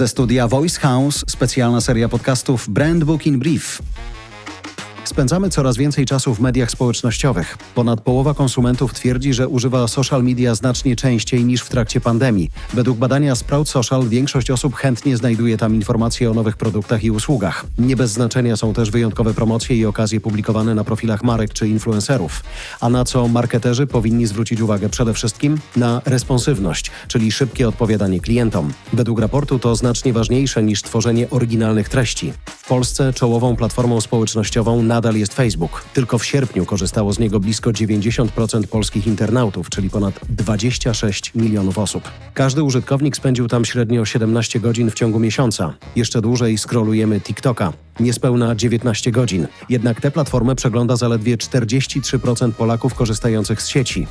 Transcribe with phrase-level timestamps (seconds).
[0.00, 3.82] Ze studia Voice House specjalna seria podcastów Brand Book in Brief.
[5.10, 7.58] Spędzamy coraz więcej czasu w mediach społecznościowych.
[7.74, 12.50] Ponad połowa konsumentów twierdzi, że używa social media znacznie częściej niż w trakcie pandemii.
[12.74, 17.66] Według badania Sprout Social większość osób chętnie znajduje tam informacje o nowych produktach i usługach.
[17.78, 22.42] Nie bez znaczenia są też wyjątkowe promocje i okazje publikowane na profilach marek czy influencerów.
[22.80, 25.58] A na co marketerzy powinni zwrócić uwagę przede wszystkim?
[25.76, 28.72] Na responsywność, czyli szybkie odpowiadanie klientom.
[28.92, 32.32] Według raportu to znacznie ważniejsze niż tworzenie oryginalnych treści.
[32.46, 35.84] W Polsce czołową platformą społecznościową na nadal jest Facebook.
[35.94, 42.10] Tylko w sierpniu korzystało z niego blisko 90% polskich internautów, czyli ponad 26 milionów osób.
[42.34, 45.74] Każdy użytkownik spędził tam średnio 17 godzin w ciągu miesiąca.
[45.96, 47.72] Jeszcze dłużej scrollujemy TikToka.
[48.00, 49.46] Niespełna 19 godzin.
[49.68, 54.06] Jednak tę platformę przegląda zaledwie 43% Polaków korzystających z sieci.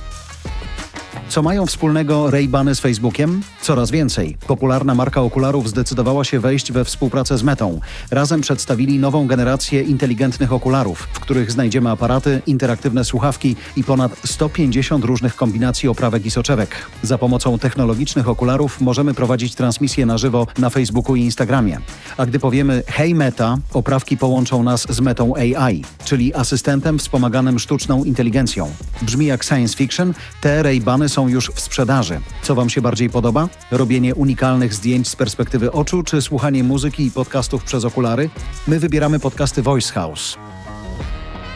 [1.29, 3.41] Co mają wspólnego Ray-Bany z Facebookiem?
[3.61, 4.37] Coraz więcej.
[4.47, 7.79] Popularna marka okularów zdecydowała się wejść we współpracę z Metą.
[8.11, 15.05] Razem przedstawili nową generację inteligentnych okularów, w których znajdziemy aparaty, interaktywne słuchawki i ponad 150
[15.05, 16.75] różnych kombinacji oprawek i soczewek.
[17.03, 21.79] Za pomocą technologicznych okularów możemy prowadzić transmisję na żywo na Facebooku i Instagramie.
[22.17, 28.03] A gdy powiemy Hey Meta, oprawki połączą nas z Metą AI, czyli asystentem wspomaganym sztuczną
[28.03, 28.71] inteligencją.
[29.01, 32.21] Brzmi jak science fiction, te Ray-Bany są są już w sprzedaży.
[32.41, 33.49] Co Wam się bardziej podoba?
[33.71, 38.29] Robienie unikalnych zdjęć z perspektywy oczu, czy słuchanie muzyki i podcastów przez okulary?
[38.67, 40.37] My wybieramy podcasty Voice House.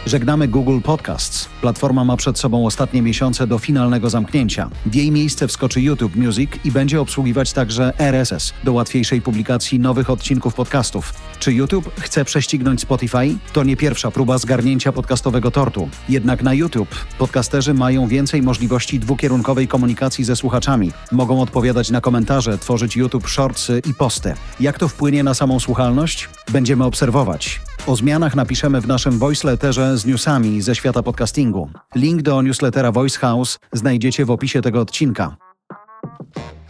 [0.06, 1.50] Żegnamy Google Podcasts.
[1.62, 4.70] Platforma ma przed sobą ostatnie miesiące do finalnego zamknięcia.
[4.86, 10.10] W jej miejsce wskoczy YouTube Music i będzie obsługiwać także RSS do łatwiejszej publikacji nowych
[10.10, 11.14] odcinków podcastów.
[11.40, 13.36] Czy YouTube chce prześcignąć Spotify?
[13.54, 15.90] To nie pierwsza próba zgarnięcia podcastowego tortu.
[16.10, 20.92] Jednak na YouTube podcasterzy mają więcej możliwości dwukierunkowej komunikacji ze słuchaczami.
[21.12, 24.34] Mogą odpowiadać na komentarze, tworzyć YouTube shortsy i posty.
[24.60, 26.30] Jak to wpłynie na samą słuchalność?
[26.52, 27.62] Będziemy obserwować.
[27.88, 31.70] O zmianach napiszemy w naszym voice letterze z newsami ze świata podcastingu.
[31.96, 35.36] Link do newslettera Voice House znajdziecie w opisie tego odcinka.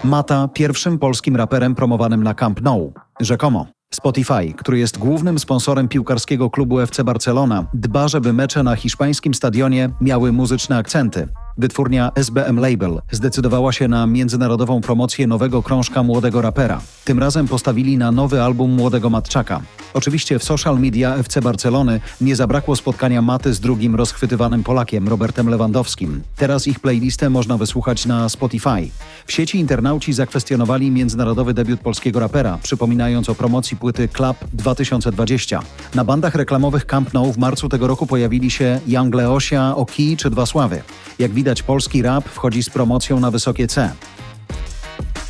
[0.04, 2.94] Mata pierwszym polskim raperem promowanym na Camp Nou.
[3.20, 3.68] Rzekomo.
[3.94, 9.90] Spotify, który jest głównym sponsorem piłkarskiego klubu FC Barcelona, dba, żeby mecze na hiszpańskim stadionie
[10.02, 11.28] miały muzyczne akcenty.
[11.58, 16.82] Wytwórnia SBM Label zdecydowała się na międzynarodową promocję nowego krążka młodego rapera.
[17.06, 19.62] Tym razem postawili na nowy album młodego Matczaka.
[19.94, 25.50] Oczywiście w social media FC Barcelony nie zabrakło spotkania Maty z drugim rozchwytywanym Polakiem, Robertem
[25.50, 26.22] Lewandowskim.
[26.36, 28.90] Teraz ich playlistę można wysłuchać na Spotify.
[29.26, 35.60] W sieci internauci zakwestionowali międzynarodowy debiut polskiego rapera, przypominając o promocji płyty Club 2020.
[35.96, 40.30] Na bandach reklamowych Camp Nou w marcu tego roku pojawili się Young Leosia, Oki czy
[40.30, 40.84] Dwa Sławy.
[41.20, 43.92] Jak widać, polski rap wchodzi z promocją na wysokie C.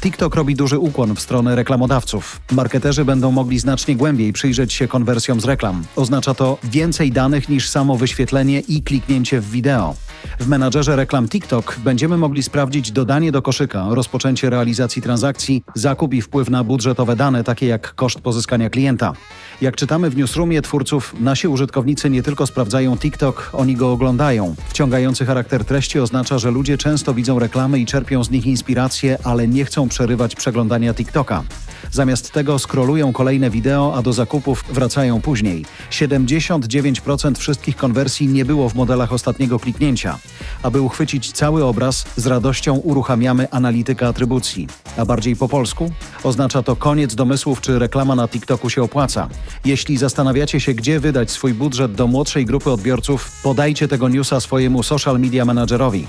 [0.02, 2.42] TikTok robi duży ukłon w stronę reklamodawców.
[2.52, 5.84] Marketerzy będą mogli znacznie głębiej przyjrzeć się konwersjom z reklam.
[5.96, 9.96] Oznacza to więcej danych niż samo wyświetlenie i kliknięcie w wideo.
[10.40, 16.22] W menadżerze reklam TikTok będziemy mogli sprawdzić dodanie do koszyka, rozpoczęcie realizacji transakcji, zakup i
[16.22, 19.14] wpływ na budżetowe dane, takie jak koszt pozyskania klienta.
[19.62, 24.56] Jak czytamy w newsroomie twórców, nasi użytkownicy nie tylko sprawdzają TikTok, oni go oglądają.
[24.70, 29.48] Wciągający charakter treści oznacza, że ludzie często widzą reklamy i czerpią z nich inspiracje, ale
[29.48, 31.44] nie chcą przerywać przeglądania TikToka.
[31.92, 35.66] Zamiast tego skrolują kolejne wideo, a do zakupów wracają później.
[35.92, 40.18] 79% wszystkich konwersji nie było w modelach ostatniego kliknięcia.
[40.64, 44.68] Aby uchwycić cały obraz, z radością uruchamiamy analitykę atrybucji.
[44.98, 45.92] A bardziej po polsku?
[46.24, 49.30] Oznacza to koniec domysłów, czy reklama na TikToku się opłaca.
[49.66, 54.84] Jeśli zastanawiacie się, gdzie wydać swój budżet do młodszej grupy odbiorców, podajcie tego newsa swojemu
[54.84, 56.08] social media managerowi.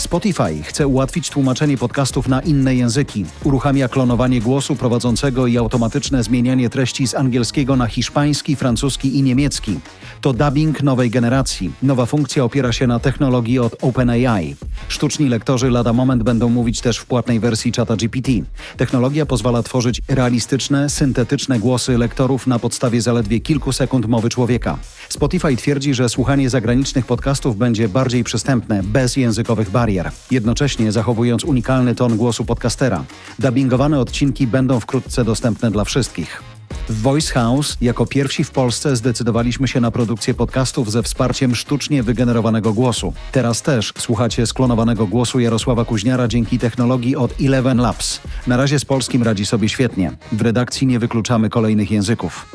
[0.00, 3.24] Spotify chce ułatwić tłumaczenie podcastów na inne języki.
[3.44, 9.80] Uruchamia klonowanie głosu prowadzącego i automatyczne zmienianie treści z angielskiego na hiszpański, francuski i niemiecki.
[10.20, 11.72] To dubbing nowej generacji.
[11.82, 14.56] Nowa funkcja opiera się na technologii od OpenAI.
[14.88, 18.32] Sztuczni lektorzy lada moment będą mówić też w płatnej wersji czata GPT.
[18.76, 24.78] Technologia pozwala tworzyć realistyczne, syntetyczne głosy lektorów na podstawie zaledwie kilku sekund mowy człowieka.
[25.08, 29.89] Spotify twierdzi, że słuchanie zagranicznych podcastów będzie bardziej przystępne, bez językowych barier,
[30.30, 33.04] jednocześnie zachowując unikalny ton głosu podcastera.
[33.38, 36.42] Dubbingowane odcinki będą wkrótce dostępne dla wszystkich.
[36.88, 42.02] W Voice House jako pierwsi w Polsce zdecydowaliśmy się na produkcję podcastów ze wsparciem sztucznie
[42.02, 43.12] wygenerowanego głosu.
[43.32, 48.20] Teraz też słuchacie sklonowanego głosu Jarosława Kuźniara dzięki technologii od Eleven Labs.
[48.46, 50.12] Na razie z polskim radzi sobie świetnie.
[50.32, 52.46] W redakcji nie wykluczamy kolejnych języków.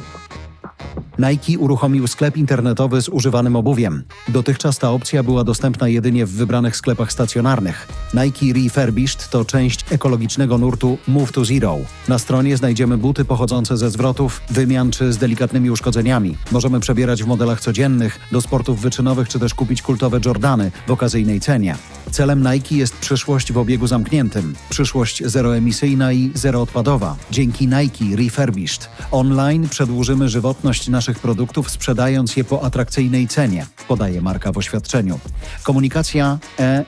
[1.19, 4.03] Nike uruchomił sklep internetowy z używanym obuwiem.
[4.27, 7.88] Dotychczas ta opcja była dostępna jedynie w wybranych sklepach stacjonarnych.
[8.13, 11.77] Nike Refurbished to część ekologicznego nurtu Move to Zero.
[12.07, 16.38] Na stronie znajdziemy buty pochodzące ze zwrotów, wymian czy z delikatnymi uszkodzeniami.
[16.51, 21.39] Możemy przebierać w modelach codziennych, do sportów wyczynowych czy też kupić kultowe Jordany w okazyjnej
[21.39, 21.75] cenie.
[22.12, 27.15] Celem Nike jest przyszłość w obiegu zamkniętym, przyszłość zeroemisyjna i zeroodpadowa.
[27.31, 34.52] Dzięki Nike Refurbished online przedłużymy żywotność naszych produktów, sprzedając je po atrakcyjnej cenie, podaje marka
[34.52, 35.19] w oświadczeniu.
[35.63, 36.40] Komunikacja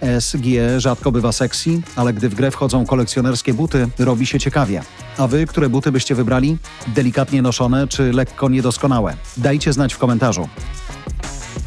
[0.02, 0.46] ESG
[0.78, 4.82] rzadko bywa sexy, ale gdy w grę wchodzą kolekcjonerskie buty, robi się ciekawie.
[5.18, 6.58] A wy, które buty byście wybrali?
[6.88, 9.14] Delikatnie noszone czy lekko niedoskonałe?
[9.38, 10.48] Dajcie znać w komentarzu.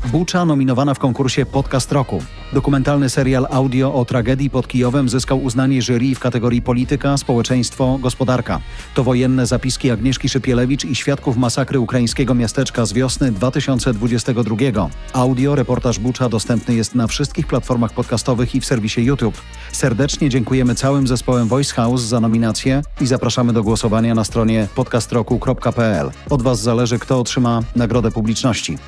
[0.06, 2.23] Bucza nominowana w konkursie Podcast Roku.
[2.52, 8.61] Dokumentalny serial audio o tragedii pod Kijowem zyskał uznanie jury w kategorii polityka, społeczeństwo, gospodarka.
[8.94, 14.88] To wojenne zapiski Agnieszki Szypielewicz i świadków masakry ukraińskiego miasteczka z wiosny 2022.
[15.12, 19.43] Audio reportaż Bucza dostępny jest na wszystkich platformach podcastowych i w serwisie YouTube.
[19.73, 26.11] Serdecznie dziękujemy całym zespołem Voice House za nominację i zapraszamy do głosowania na stronie podcastroku.pl.
[26.31, 28.79] Od Was zależy, kto otrzyma nagrodę publiczności.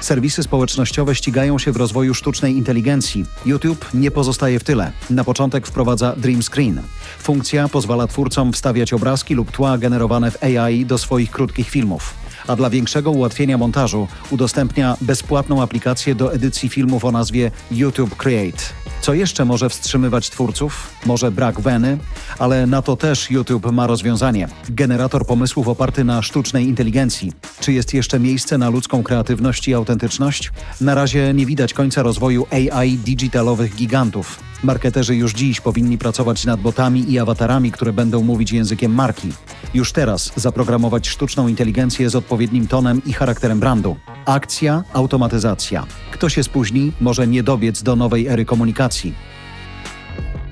[0.00, 3.24] Serwisy społecznościowe ścigają się w rozwoju sztucznej inteligencji.
[3.46, 4.92] YouTube nie pozostaje w tyle.
[5.10, 6.82] Na początek wprowadza Dream Screen.
[7.18, 12.14] Funkcja pozwala twórcom wstawiać obrazki lub tła generowane w AI do swoich krótkich filmów
[12.46, 18.62] a dla większego ułatwienia montażu udostępnia bezpłatną aplikację do edycji filmów o nazwie YouTube Create.
[19.06, 20.90] Co jeszcze może wstrzymywać twórców?
[21.06, 21.98] Może brak weny,
[22.38, 24.48] ale na to też YouTube ma rozwiązanie.
[24.70, 27.32] Generator pomysłów oparty na sztucznej inteligencji.
[27.60, 30.52] Czy jest jeszcze miejsce na ludzką kreatywność i autentyczność?
[30.80, 34.38] Na razie nie widać końca rozwoju AI digitalowych gigantów.
[34.62, 39.32] Marketerzy już dziś powinni pracować nad botami i awatarami, które będą mówić językiem marki.
[39.74, 43.96] Już teraz zaprogramować sztuczną inteligencję z odpowiednim tonem i charakterem brandu.
[44.24, 45.86] Akcja, automatyzacja.
[46.16, 49.14] Kto się spóźni, może nie dobiec do nowej ery komunikacji.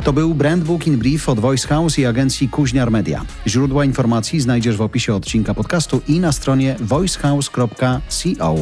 [0.05, 3.25] To był Brand Book in Brief od Voice House i agencji Kuźniar Media.
[3.47, 8.55] Źródła informacji znajdziesz w opisie odcinka podcastu i na stronie voicehouse.co.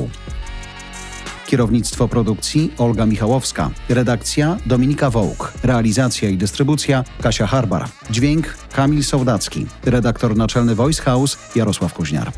[1.46, 3.70] Kierownictwo produkcji Olga Michałowska.
[3.88, 5.52] Redakcja Dominika Wołk.
[5.62, 7.88] Realizacja i dystrybucja Kasia Harbar.
[8.10, 9.66] Dźwięk Kamil Sołdacki.
[9.84, 12.32] Redaktor naczelny Voice House Jarosław Kuźniar.